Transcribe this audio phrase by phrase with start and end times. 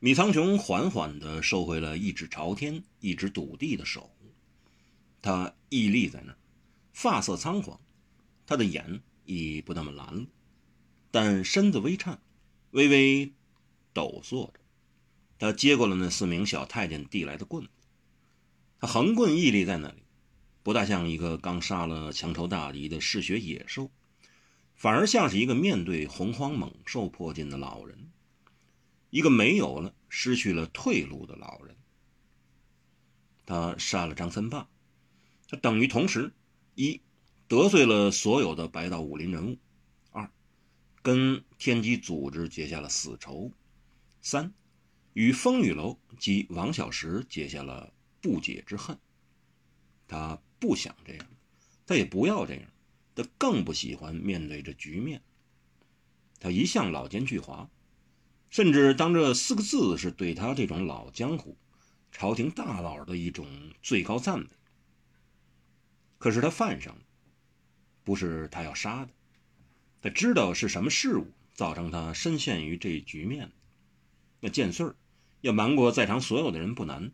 [0.00, 4.14] 米苍穹缓缓地收回了一指朝天、一指笃地的手，
[5.20, 6.38] 他屹立在那儿，
[6.92, 7.80] 发色苍黄，
[8.46, 10.26] 他的眼已不那么蓝了，
[11.10, 12.20] 但身子微颤，
[12.70, 13.32] 微微
[13.92, 14.60] 抖擞着。
[15.36, 17.70] 他接过了那四名小太监递来的棍子，
[18.78, 20.04] 他横棍屹立在那里，
[20.62, 23.90] 不大像一个刚杀了强仇大敌的嗜血野兽，
[24.76, 28.07] 反而像是一个面对洪荒猛兽迫近的老人。
[29.10, 31.76] 一个没有了、失去了退路的老人，
[33.46, 34.68] 他杀了张三霸，
[35.48, 36.32] 他等于同时
[36.74, 37.00] 一
[37.46, 39.58] 得罪了所有的白道武林人物，
[40.10, 40.30] 二
[41.00, 43.50] 跟天机组织结下了死仇，
[44.20, 44.52] 三
[45.14, 48.98] 与风雨楼及王小石结下了不解之恨。
[50.06, 51.26] 他不想这样，
[51.86, 52.70] 他也不要这样，
[53.14, 55.22] 他更不喜欢面对这局面。
[56.38, 57.68] 他一向老奸巨猾。
[58.50, 61.56] 甚至当这四个字是对他这种老江湖、
[62.10, 63.46] 朝廷大佬的一种
[63.82, 64.46] 最高赞美。
[66.16, 67.02] 可是他犯上了，
[68.04, 69.10] 不是他要杀的，
[70.00, 73.52] 他知道是什么事物造成他深陷于这局面。
[74.40, 74.96] 那剑穗儿
[75.42, 77.12] 要瞒过在场所有的人不难，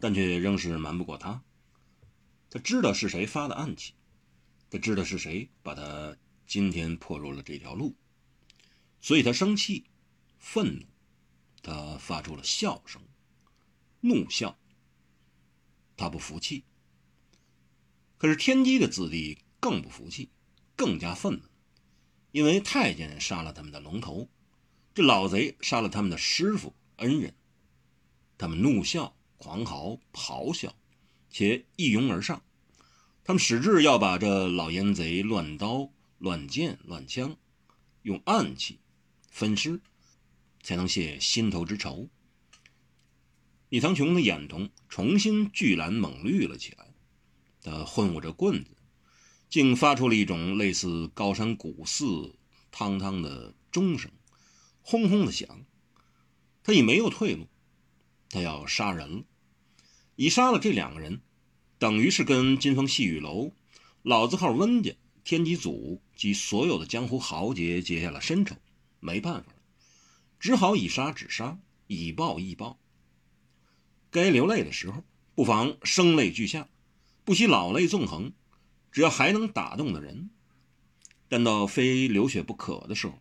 [0.00, 1.42] 但却仍是瞒不过他。
[2.48, 3.92] 他知道是谁发的暗器，
[4.70, 7.94] 他知道是谁把他今天迫入了这条路，
[9.00, 9.84] 所以他生气。
[10.38, 10.86] 愤怒，
[11.62, 13.02] 他发出了笑声，
[14.00, 14.58] 怒笑。
[15.96, 16.64] 他不服气。
[18.18, 20.30] 可是天机的子弟更不服气，
[20.74, 21.42] 更加愤怒，
[22.32, 24.28] 因为太监杀了他们的龙头，
[24.94, 27.34] 这老贼杀了他们的师傅恩人。
[28.38, 30.74] 他们怒笑、狂嚎、咆哮，
[31.30, 32.42] 且一拥而上。
[33.24, 37.36] 他们矢志要把这老烟贼乱刀、乱剑、乱枪，
[38.02, 38.78] 用暗器
[39.30, 39.80] 分尸。
[40.66, 42.08] 才能泄心头之愁。
[43.68, 46.92] 李苍穹的眼瞳重新聚蓝猛绿了起来，
[47.62, 48.72] 他挥舞着棍子，
[49.48, 52.34] 竟发出了一种类似高山古寺
[52.72, 54.10] 汤汤的钟声，
[54.82, 55.64] 轰轰的响。
[56.64, 57.46] 他已没有退路，
[58.28, 59.22] 他要杀人了。
[60.16, 61.20] 已杀了这两个人，
[61.78, 63.52] 等于是跟金风细雨楼、
[64.02, 64.92] 老字号温家、
[65.22, 68.56] 天机组及所有的江湖豪杰结下了深仇，
[68.98, 69.52] 没办法。
[70.46, 71.58] 只好以杀止杀，
[71.88, 72.78] 以暴易暴。
[74.12, 75.02] 该流泪的时候，
[75.34, 76.68] 不妨声泪俱下，
[77.24, 78.32] 不惜老泪纵横，
[78.92, 80.30] 只要还能打动的人。
[81.28, 83.20] 但到非流血不可的时候，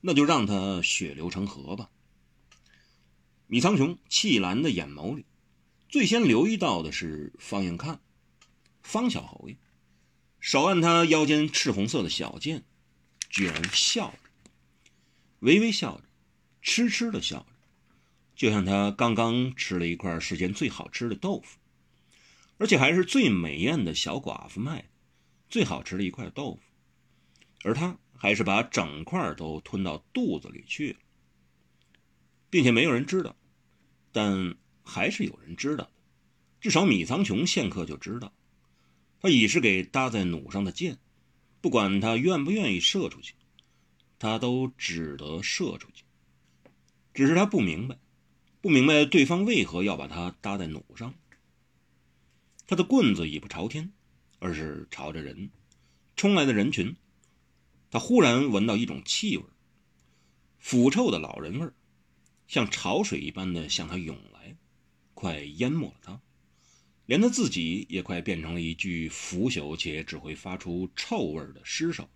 [0.00, 1.88] 那就让他血流成河吧。
[3.46, 5.24] 米苍穹气蓝的眼眸里，
[5.88, 8.00] 最先留意到的是方应看，
[8.82, 9.56] 方小侯爷，
[10.40, 12.64] 手按他腰间赤红色的小剑，
[13.30, 14.18] 居然笑着，
[15.38, 16.05] 微微笑着。
[16.66, 17.46] 痴痴的笑着，
[18.34, 21.58] 就像他刚刚吃了一块世间最好吃的豆腐，
[22.58, 24.88] 而且还是最美艳的小寡妇卖的
[25.48, 26.60] 最好吃的一块豆腐，
[27.62, 30.98] 而他还是把整块都吞到肚子里去了，
[32.50, 33.36] 并且没有人知道，
[34.10, 35.90] 但还是有人知道的，
[36.60, 38.32] 至少米苍穹现刻就知道，
[39.20, 40.98] 他已是给搭在弩上的箭，
[41.60, 43.34] 不管他愿不愿意射出去，
[44.18, 46.02] 他都只得射出去。
[47.16, 47.96] 只是他不明白，
[48.60, 51.14] 不明白对方为何要把他搭在弩上。
[52.66, 53.90] 他的棍子已不朝天，
[54.38, 55.50] 而是朝着人，
[56.14, 56.94] 冲来的人群。
[57.90, 59.44] 他忽然闻到一种气味，
[60.58, 61.70] 腐臭的老人味，
[62.48, 64.54] 像潮水一般的向他涌来，
[65.14, 66.20] 快淹没了他，
[67.06, 72.10] 连他自己也快变成了一具腐朽且只会发出臭味的尸首。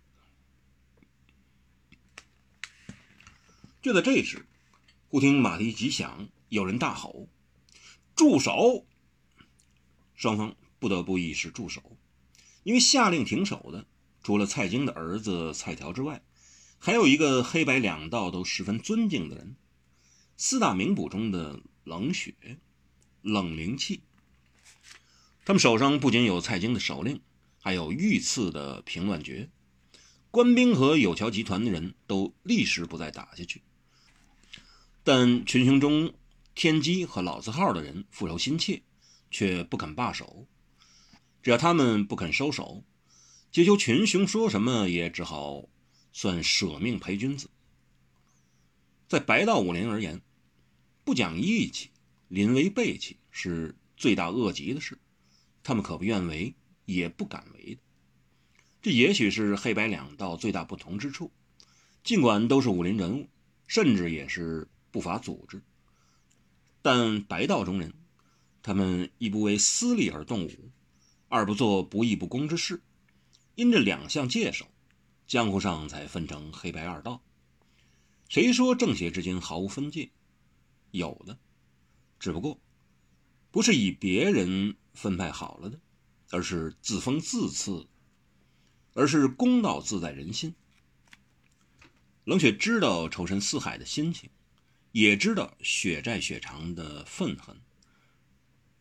[3.81, 4.45] 就在这时。
[5.11, 7.27] 忽听马蹄急响，有人大吼
[8.15, 8.85] ：“住手！”
[10.15, 11.97] 双方不得不一时住手，
[12.63, 13.85] 因为下令停手的，
[14.23, 16.23] 除了蔡京的儿子蔡条之外，
[16.79, 19.57] 还有一个黑白两道都十分尊敬的人——
[20.37, 22.33] 四大名捕中的冷血、
[23.21, 24.03] 冷灵气。
[25.43, 27.19] 他们手上不仅有蔡京的手令，
[27.59, 29.49] 还有御赐的平乱诀。
[30.29, 33.61] 官兵和有桥集团的人都立时不再打下去。
[35.03, 36.13] 但群雄中，
[36.53, 38.83] 天机和老字号的人复仇心切，
[39.31, 40.45] 却不肯罢手。
[41.41, 42.83] 只要他们不肯收手，
[43.51, 45.67] 结求群雄说什么也只好
[46.13, 47.49] 算舍命陪君子。
[49.07, 50.21] 在白道武林而言，
[51.03, 51.89] 不讲义气、
[52.27, 54.99] 临危背弃是罪大恶极的事，
[55.63, 56.53] 他们可不愿为，
[56.85, 57.79] 也不敢为。
[58.83, 61.31] 这也许是黑白两道最大不同之处。
[62.03, 63.27] 尽管都是武林人物，
[63.65, 64.67] 甚至也是。
[64.91, 65.61] 不法组织，
[66.81, 67.93] 但白道中人，
[68.61, 70.71] 他们一不为私利而动武，
[71.29, 72.81] 二不做不义不公之事，
[73.55, 74.67] 因这两项戒守，
[75.25, 77.21] 江湖上才分成黑白二道。
[78.27, 80.09] 谁说正邪之间毫无分界？
[80.91, 81.37] 有的，
[82.19, 82.59] 只不过
[83.49, 85.79] 不是以别人分派好了的，
[86.31, 87.87] 而是自封自赐，
[88.93, 90.53] 而是公道自在人心。
[92.23, 94.29] 冷血知道仇深似海的心情，
[94.91, 97.55] 也知道血债血偿的愤恨。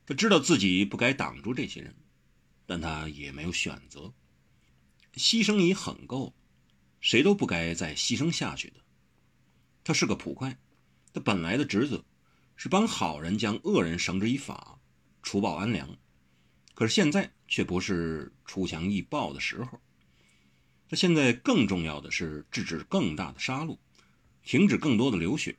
[0.07, 1.95] 他知道自己不该挡住这些人，
[2.67, 4.13] 但他也没有选择。
[5.15, 6.35] 牺牲已很够，
[7.01, 8.77] 谁都不该再牺牲下去的。
[9.85, 10.59] 他是个捕快，
[11.13, 12.05] 他本来的职责
[12.57, 14.79] 是帮好人将恶人绳之以法，
[15.23, 15.97] 除暴安良。
[16.75, 19.81] 可是现在却不是出强易暴的时候。
[20.89, 23.79] 他现在更重要的是制止更大的杀戮，
[24.43, 25.57] 停止更多的流血，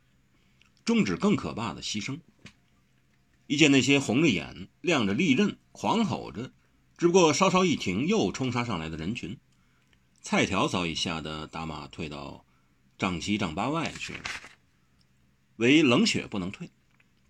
[0.86, 2.20] 终止更可怕的牺牲。
[3.48, 6.52] 一见那些红着眼、亮着利刃、狂吼着，
[6.98, 9.38] 只不过稍稍一停又冲杀上来的人群，
[10.22, 12.46] 菜条早已吓得打马退到。
[12.98, 14.22] 丈七丈八外去了，
[15.56, 16.70] 唯冷血不能退。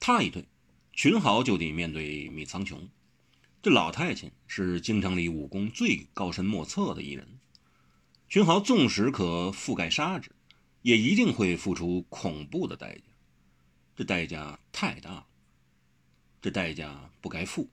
[0.01, 0.43] 他一退，
[0.91, 2.89] 群豪就得面对米苍穹。
[3.63, 7.39] 这老太监是京城里武功最高深莫测的一人。
[8.27, 10.29] 群豪纵使可覆盖杀之，
[10.81, 13.03] 也一定会付出恐怖的代价。
[14.01, 15.27] 这代价太大，
[16.41, 17.69] 这代价不该付。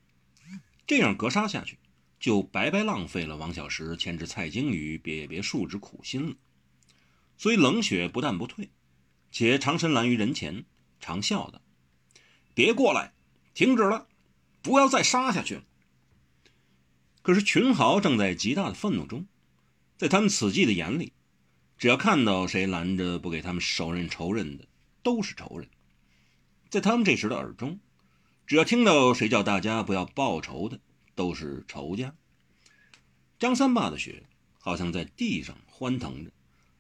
[0.86, 1.78] 这样格杀下去，
[2.20, 6.36] 就白白浪费了王小石牵制蔡京于别别墅之苦心了。
[7.38, 8.68] 所以冷血不但不退，
[9.32, 10.66] 且长身拦于人前，
[11.00, 11.62] 长笑道
[12.52, 13.14] ：“别过来，
[13.54, 14.06] 停止了，
[14.60, 15.64] 不要再杀下去了。”
[17.24, 19.26] 可是群豪正在极大的愤怒中，
[19.96, 21.14] 在他们此际的眼里，
[21.78, 24.68] 只要看到谁拦着不给他们手刃仇人的，
[25.02, 25.66] 都是仇人；
[26.70, 27.80] 在他们这时的耳中，
[28.46, 30.80] 只要听到谁叫大家不要报仇的，
[31.14, 32.14] 都是仇家。
[33.38, 34.24] 张三爸的血
[34.58, 36.30] 好像在地上欢腾着。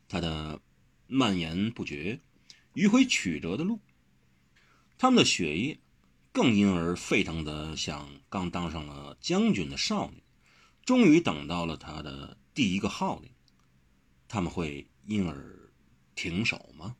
[0.08, 0.60] 他的
[1.06, 2.20] 蔓延不绝、
[2.74, 3.78] 迂回曲折的路，
[4.96, 5.78] 他们的血液
[6.32, 10.22] 更因而沸腾的像刚当上了将军的少女，
[10.84, 13.30] 终于等到了他的第一个号令。
[14.28, 15.70] 他们会因而
[16.14, 16.96] 停手吗？